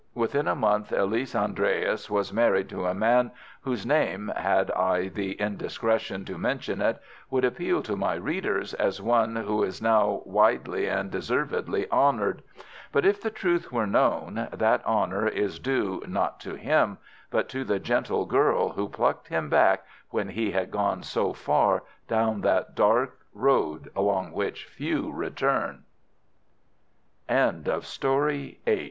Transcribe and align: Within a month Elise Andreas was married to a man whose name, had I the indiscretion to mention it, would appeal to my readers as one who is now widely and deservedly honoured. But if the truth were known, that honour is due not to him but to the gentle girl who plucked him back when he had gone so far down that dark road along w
Within 0.15 0.47
a 0.47 0.55
month 0.55 0.91
Elise 0.91 1.35
Andreas 1.35 2.09
was 2.09 2.33
married 2.33 2.67
to 2.69 2.87
a 2.87 2.93
man 2.95 3.29
whose 3.61 3.85
name, 3.85 4.33
had 4.35 4.71
I 4.71 5.09
the 5.09 5.33
indiscretion 5.33 6.25
to 6.25 6.39
mention 6.39 6.81
it, 6.81 6.99
would 7.29 7.45
appeal 7.45 7.83
to 7.83 7.95
my 7.95 8.15
readers 8.15 8.73
as 8.73 8.99
one 8.99 9.35
who 9.35 9.61
is 9.61 9.79
now 9.79 10.23
widely 10.25 10.87
and 10.87 11.11
deservedly 11.11 11.87
honoured. 11.91 12.41
But 12.91 13.05
if 13.05 13.21
the 13.21 13.29
truth 13.29 13.71
were 13.71 13.85
known, 13.85 14.47
that 14.51 14.83
honour 14.87 15.27
is 15.27 15.59
due 15.59 16.01
not 16.07 16.39
to 16.39 16.55
him 16.55 16.97
but 17.29 17.47
to 17.49 17.63
the 17.63 17.77
gentle 17.77 18.25
girl 18.25 18.69
who 18.69 18.89
plucked 18.89 19.27
him 19.27 19.49
back 19.51 19.85
when 20.09 20.29
he 20.29 20.49
had 20.49 20.71
gone 20.71 21.03
so 21.03 21.31
far 21.31 21.83
down 22.07 22.41
that 22.41 22.73
dark 22.75 23.19
road 23.35 23.91
along 23.95 24.31
w 24.31 24.57